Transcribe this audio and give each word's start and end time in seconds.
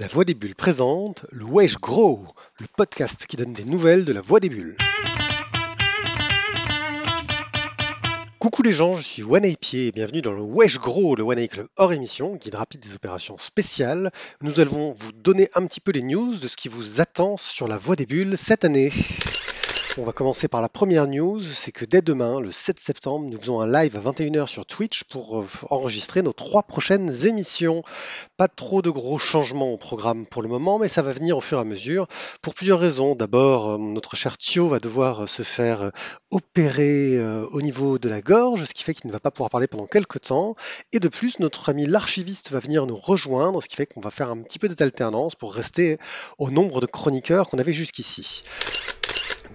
La 0.00 0.08
Voix 0.08 0.24
des 0.24 0.32
Bulles 0.32 0.54
présente 0.54 1.26
le 1.30 1.44
Wesh 1.44 1.76
Gros, 1.76 2.24
le 2.58 2.66
podcast 2.74 3.26
qui 3.26 3.36
donne 3.36 3.52
des 3.52 3.66
nouvelles 3.66 4.06
de 4.06 4.14
la 4.14 4.22
Voix 4.22 4.40
des 4.40 4.48
Bulles. 4.48 4.74
Coucou 8.38 8.62
les 8.62 8.72
gens, 8.72 8.96
je 8.96 9.02
suis 9.02 9.22
One 9.22 9.54
Pied 9.56 9.88
et 9.88 9.92
bienvenue 9.92 10.22
dans 10.22 10.32
le 10.32 10.40
Wesh 10.40 10.78
Gros, 10.78 11.16
le 11.16 11.22
One 11.22 11.46
Club 11.48 11.66
hors 11.76 11.92
émission, 11.92 12.36
guide 12.36 12.54
rapide 12.54 12.80
des 12.80 12.94
opérations 12.94 13.36
spéciales. 13.36 14.10
Nous 14.40 14.58
allons 14.58 14.94
vous 14.98 15.12
donner 15.12 15.50
un 15.54 15.66
petit 15.66 15.80
peu 15.80 15.92
les 15.92 16.00
news 16.00 16.34
de 16.34 16.48
ce 16.48 16.56
qui 16.56 16.70
vous 16.70 17.02
attend 17.02 17.36
sur 17.36 17.68
la 17.68 17.76
Voix 17.76 17.94
des 17.94 18.06
Bulles 18.06 18.38
cette 18.38 18.64
année. 18.64 18.90
On 19.98 20.04
va 20.04 20.12
commencer 20.12 20.46
par 20.46 20.62
la 20.62 20.68
première 20.68 21.08
news, 21.08 21.40
c'est 21.40 21.72
que 21.72 21.84
dès 21.84 22.00
demain, 22.00 22.38
le 22.38 22.52
7 22.52 22.78
septembre, 22.78 23.26
nous 23.28 23.38
faisons 23.40 23.60
un 23.60 23.66
live 23.66 23.96
à 23.96 24.00
21h 24.00 24.46
sur 24.46 24.64
Twitch 24.64 25.02
pour 25.02 25.40
euh, 25.40 25.46
enregistrer 25.68 26.22
nos 26.22 26.32
trois 26.32 26.62
prochaines 26.62 27.26
émissions. 27.26 27.82
Pas 28.36 28.46
trop 28.46 28.82
de 28.82 28.90
gros 28.90 29.18
changements 29.18 29.72
au 29.72 29.76
programme 29.76 30.26
pour 30.26 30.42
le 30.42 30.48
moment, 30.48 30.78
mais 30.78 30.86
ça 30.86 31.02
va 31.02 31.12
venir 31.12 31.36
au 31.36 31.40
fur 31.40 31.58
et 31.58 31.62
à 31.62 31.64
mesure 31.64 32.06
pour 32.40 32.54
plusieurs 32.54 32.78
raisons. 32.78 33.16
D'abord, 33.16 33.70
euh, 33.70 33.78
notre 33.78 34.14
cher 34.14 34.38
Thio 34.38 34.68
va 34.68 34.78
devoir 34.78 35.24
euh, 35.24 35.26
se 35.26 35.42
faire 35.42 35.90
opérer 36.30 37.18
au 37.50 37.60
niveau 37.60 37.98
de 37.98 38.08
la 38.08 38.20
gorge, 38.20 38.64
ce 38.64 38.72
qui 38.72 38.84
fait 38.84 38.94
qu'il 38.94 39.08
ne 39.08 39.12
va 39.12 39.18
pas 39.18 39.32
pouvoir 39.32 39.50
parler 39.50 39.66
pendant 39.66 39.86
quelques 39.86 40.20
temps. 40.20 40.54
Et 40.92 41.00
de 41.00 41.08
plus, 41.08 41.40
notre 41.40 41.68
ami 41.68 41.86
l'archiviste 41.86 42.52
va 42.52 42.60
venir 42.60 42.86
nous 42.86 42.96
rejoindre, 42.96 43.60
ce 43.60 43.68
qui 43.68 43.74
fait 43.74 43.86
qu'on 43.86 44.00
va 44.00 44.12
faire 44.12 44.30
un 44.30 44.40
petit 44.42 44.60
peu 44.60 44.68
d'alternance 44.68 45.34
pour 45.34 45.52
rester 45.52 45.98
au 46.38 46.50
nombre 46.50 46.80
de 46.80 46.86
chroniqueurs 46.86 47.48
qu'on 47.48 47.58
avait 47.58 47.72
jusqu'ici. 47.72 48.44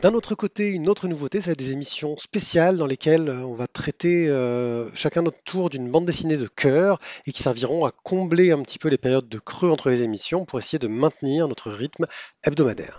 D'un 0.01 0.13
autre 0.13 0.35
côté, 0.35 0.69
une 0.69 0.89
autre 0.89 1.07
nouveauté, 1.07 1.41
c'est 1.41 1.57
des 1.57 1.71
émissions 1.71 2.17
spéciales 2.17 2.77
dans 2.77 2.85
lesquelles 2.85 3.29
euh, 3.29 3.45
on 3.45 3.55
va 3.55 3.67
traiter 3.67 4.27
euh, 4.27 4.89
chacun 4.93 5.21
notre 5.21 5.41
tour 5.43 5.69
d'une 5.69 5.89
bande 5.89 6.05
dessinée 6.05 6.37
de 6.37 6.47
cœur 6.47 6.97
et 7.25 7.31
qui 7.31 7.41
serviront 7.41 7.85
à 7.85 7.91
combler 7.91 8.51
un 8.51 8.61
petit 8.61 8.77
peu 8.77 8.89
les 8.89 8.97
périodes 8.97 9.29
de 9.29 9.39
creux 9.39 9.71
entre 9.71 9.89
les 9.89 10.01
émissions 10.01 10.45
pour 10.45 10.59
essayer 10.59 10.79
de 10.79 10.87
maintenir 10.87 11.47
notre 11.47 11.71
rythme 11.71 12.05
hebdomadaire. 12.43 12.95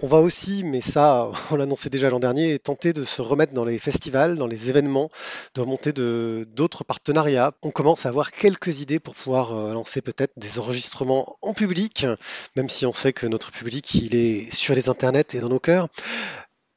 On 0.00 0.06
va 0.06 0.18
aussi, 0.18 0.62
mais 0.62 0.80
ça, 0.80 1.28
on 1.50 1.56
l'annonçait 1.56 1.90
déjà 1.90 2.08
l'an 2.08 2.20
dernier, 2.20 2.60
tenter 2.60 2.92
de 2.92 3.04
se 3.04 3.20
remettre 3.20 3.52
dans 3.52 3.64
les 3.64 3.78
festivals, 3.78 4.36
dans 4.36 4.46
les 4.46 4.70
événements, 4.70 5.08
de 5.56 5.60
remonter 5.60 5.92
d'autres 5.92 6.84
partenariats. 6.84 7.52
On 7.62 7.72
commence 7.72 8.06
à 8.06 8.10
avoir 8.10 8.30
quelques 8.30 8.80
idées 8.80 9.00
pour 9.00 9.14
pouvoir 9.14 9.52
euh, 9.52 9.72
lancer 9.72 10.00
peut-être 10.00 10.32
des 10.36 10.60
enregistrements 10.60 11.36
en 11.42 11.52
public, 11.52 12.06
même 12.54 12.68
si 12.68 12.86
on 12.86 12.92
sait 12.92 13.12
que 13.12 13.26
notre 13.26 13.50
public, 13.50 13.92
il 13.94 14.14
est 14.14 14.54
sur 14.54 14.76
les 14.76 14.88
internets 14.88 15.34
et 15.34 15.40
dans 15.40 15.48
nos 15.48 15.58
cœurs. 15.58 15.88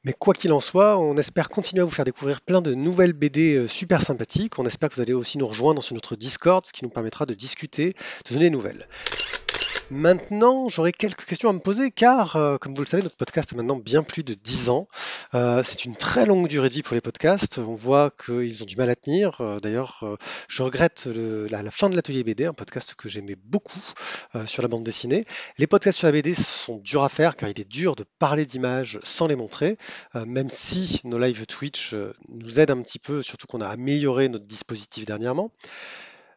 Mais 0.04 0.14
quoi 0.14 0.34
qu'il 0.34 0.52
en 0.52 0.58
soit, 0.58 0.98
on 0.98 1.16
espère 1.16 1.48
continuer 1.48 1.82
à 1.82 1.84
vous 1.84 1.92
faire 1.92 2.04
découvrir 2.04 2.40
plein 2.40 2.60
de 2.60 2.74
nouvelles 2.74 3.12
BD 3.12 3.54
euh, 3.54 3.68
super 3.68 4.02
sympathiques. 4.02 4.58
On 4.58 4.66
espère 4.66 4.88
que 4.88 4.96
vous 4.96 5.00
allez 5.00 5.12
aussi 5.12 5.38
nous 5.38 5.46
rejoindre 5.46 5.80
sur 5.80 5.94
notre 5.94 6.16
Discord, 6.16 6.66
ce 6.66 6.72
qui 6.72 6.84
nous 6.84 6.90
permettra 6.90 7.24
de 7.24 7.34
discuter, 7.34 7.94
de 8.26 8.34
donner 8.34 8.46
des 8.46 8.50
nouvelles. 8.50 8.88
Maintenant, 9.92 10.70
j'aurais 10.70 10.90
quelques 10.90 11.26
questions 11.26 11.50
à 11.50 11.52
me 11.52 11.58
poser 11.58 11.90
car, 11.90 12.36
euh, 12.36 12.56
comme 12.56 12.74
vous 12.74 12.80
le 12.80 12.86
savez, 12.86 13.02
notre 13.02 13.16
podcast 13.16 13.52
a 13.52 13.56
maintenant 13.56 13.76
bien 13.76 14.02
plus 14.02 14.22
de 14.22 14.32
10 14.32 14.70
ans. 14.70 14.88
Euh, 15.34 15.62
c'est 15.62 15.84
une 15.84 15.96
très 15.96 16.24
longue 16.24 16.48
durée 16.48 16.70
de 16.70 16.72
vie 16.72 16.82
pour 16.82 16.94
les 16.94 17.02
podcasts. 17.02 17.58
On 17.58 17.74
voit 17.74 18.10
qu'ils 18.10 18.62
ont 18.62 18.64
du 18.64 18.74
mal 18.76 18.88
à 18.88 18.96
tenir. 18.96 19.42
Euh, 19.42 19.60
d'ailleurs, 19.60 20.02
je 20.48 20.62
regrette 20.62 21.04
la, 21.04 21.70
fin 21.70 21.90
de 21.90 21.94
l'atelier 21.94 22.24
BD, 22.24 22.46
un 22.46 22.54
podcast 22.54 22.94
que 22.94 23.10
j'aimais 23.10 23.36
beaucoup 23.36 23.82
sur 24.46 24.62
la 24.62 24.68
bande 24.68 24.82
dessinée. 24.82 25.26
Les 25.58 25.66
podcasts 25.66 25.98
sur 25.98 26.08
la 26.08 26.12
BD 26.12 26.34
sont 26.34 26.78
durs 26.78 27.02
à 27.04 27.10
faire 27.10 27.36
car 27.36 27.50
il 27.50 27.60
est 27.60 27.68
dur 27.68 27.94
de 27.94 28.06
parler 28.18 28.46
d'images 28.46 28.98
sans 29.02 29.26
les 29.26 29.36
montrer, 29.36 29.76
même 30.14 30.48
si 30.48 31.02
nos 31.04 31.18
live 31.18 31.44
Twitch 31.44 31.94
nous 32.30 32.60
aident 32.60 32.70
un 32.70 32.80
petit 32.80 32.98
peu, 32.98 33.22
surtout 33.22 33.46
qu'on 33.46 33.60
a 33.60 33.68
amélioré 33.68 34.30
notre 34.30 34.46
dispositif 34.46 35.04
dernièrement. 35.04 35.50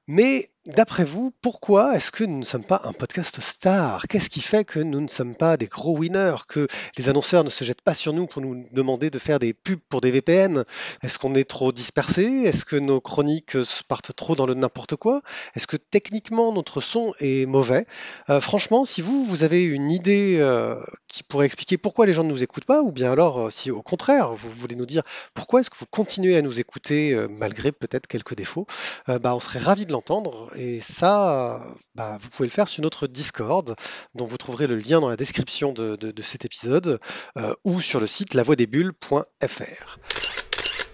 Mais 0.07 0.49
d'après 0.67 1.03
vous, 1.03 1.31
pourquoi 1.41 1.95
est-ce 1.95 2.11
que 2.11 2.23
nous 2.23 2.39
ne 2.39 2.45
sommes 2.45 2.63
pas 2.63 2.81
un 2.85 2.93
podcast 2.93 3.39
star? 3.41 4.07
Qu'est-ce 4.07 4.29
qui 4.29 4.41
fait 4.41 4.63
que 4.63 4.79
nous 4.79 5.01
ne 5.01 5.07
sommes 5.07 5.35
pas 5.35 5.57
des 5.57 5.65
gros 5.65 5.97
winners 5.97 6.35
Que 6.47 6.67
les 6.97 7.09
annonceurs 7.09 7.43
ne 7.43 7.49
se 7.49 7.63
jettent 7.63 7.81
pas 7.81 7.93
sur 7.93 8.13
nous 8.13 8.27
pour 8.27 8.41
nous 8.41 8.65
demander 8.71 9.09
de 9.09 9.19
faire 9.19 9.39
des 9.39 9.53
pubs 9.53 9.79
pour 9.89 10.01
des 10.01 10.11
VPN 10.11 10.63
Est-ce 11.01 11.19
qu'on 11.19 11.35
est 11.35 11.49
trop 11.49 11.71
dispersé? 11.71 12.23
Est-ce 12.45 12.65
que 12.65 12.75
nos 12.75 13.01
chroniques 13.01 13.57
partent 13.87 14.15
trop 14.15 14.35
dans 14.35 14.45
le 14.45 14.53
n'importe 14.53 14.95
quoi? 14.95 15.21
Est-ce 15.55 15.67
que 15.67 15.77
techniquement 15.77 16.51
notre 16.51 16.81
son 16.81 17.13
est 17.19 17.45
mauvais? 17.47 17.87
Euh, 18.29 18.39
Franchement, 18.39 18.85
si 18.85 19.01
vous, 19.01 19.25
vous 19.25 19.43
avez 19.43 19.63
une 19.63 19.91
idée 19.91 20.37
euh, 20.39 20.79
qui 21.07 21.23
pourrait 21.23 21.45
expliquer 21.45 21.77
pourquoi 21.77 22.05
les 22.05 22.13
gens 22.13 22.23
ne 22.23 22.29
nous 22.29 22.43
écoutent 22.43 22.65
pas, 22.65 22.81
ou 22.81 22.91
bien 22.91 23.11
alors 23.11 23.47
euh, 23.47 23.49
si 23.49 23.71
au 23.71 23.81
contraire 23.81 24.33
vous 24.35 24.49
voulez 24.49 24.75
nous 24.75 24.85
dire 24.85 25.03
pourquoi 25.33 25.61
est-ce 25.61 25.69
que 25.69 25.77
vous 25.77 25.85
continuez 25.89 26.37
à 26.37 26.41
nous 26.41 26.59
écouter 26.59 27.15
malgré 27.29 27.71
peut-être 27.71 28.07
quelques 28.07 28.35
défauts, 28.35 28.67
bah, 29.07 29.35
on 29.35 29.39
serait 29.39 29.59
ravis 29.59 29.85
de 29.85 29.93
entendre. 29.95 30.51
Et 30.57 30.79
ça, 30.81 31.65
bah, 31.95 32.17
vous 32.21 32.29
pouvez 32.29 32.47
le 32.47 32.53
faire 32.53 32.67
sur 32.67 32.81
notre 32.83 33.07
Discord, 33.07 33.75
dont 34.13 34.25
vous 34.25 34.37
trouverez 34.37 34.67
le 34.67 34.75
lien 34.75 35.01
dans 35.01 35.09
la 35.09 35.15
description 35.15 35.73
de, 35.73 36.13
cet 36.21 36.45
épisode, 36.45 36.99
euh, 37.37 37.53
ou 37.63 37.81
sur 37.81 37.99
le 37.99 38.07
site 38.07 38.33
lavoidesbulles.fr. 38.33 39.99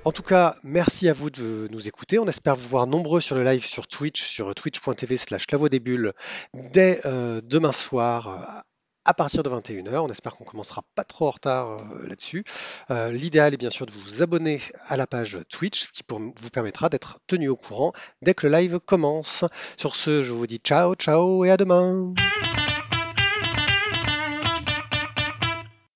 En 0.04 0.12
tout 0.12 0.24
cas, 0.24 0.56
merci 0.64 1.10
à 1.10 1.14
vous 1.14 1.30
de 1.30 1.68
nous 1.72 1.88
écouter. 1.88 2.18
On 2.18 2.28
espère 2.28 2.56
vous 2.56 2.68
voir 2.68 2.88
nombreux 2.88 3.22
sur 3.22 3.36
le 3.36 3.44
live 3.44 3.64
sur 3.64 3.88
Twitch, 3.88 4.24
sur 4.24 4.56
twitch.tv 4.56 5.18
slash 5.18 5.46
lavoidesbulles 5.52 6.14
dès 6.74 7.02
euh, 7.06 7.40
demain 7.44 7.72
soir 7.72 8.64
à 9.06 9.14
partir 9.14 9.44
de 9.44 9.50
21h. 9.50 9.98
On 10.00 10.12
espère 10.12 10.36
qu'on 10.36 10.44
commencera 10.44 10.84
pas 10.96 11.04
trop 11.04 11.28
en 11.28 11.32
retard 11.32 11.70
euh, 11.72 12.08
là-dessus. 12.08 12.44
Euh, 12.90 13.12
l'idéal 13.12 13.54
est 13.54 13.58
bien 13.58 13.70
sûr 13.70 13.86
de 13.86 13.92
vous 13.92 14.22
abonner 14.22 14.62
à 14.88 14.98
la 14.98 15.08
page 15.08 15.40
Twitch, 15.50 15.88
ce 15.88 15.92
qui 15.92 16.04
vous 16.10 16.50
permettra 16.52 16.90
d'être 16.90 17.20
tenu 17.28 17.50
au 17.50 17.56
courant 17.56 17.94
dès 18.22 18.34
que 18.34 18.48
le 18.48 18.54
live 18.54 18.80
commence. 18.80 19.46
Sur 19.78 19.96
ce, 19.96 20.24
je 20.24 20.32
vous 20.32 20.48
dis 20.48 20.58
ciao, 20.58 20.96
ciao 20.96 21.46
et 21.46 21.52
à 21.52 21.58
demain. 21.58 22.14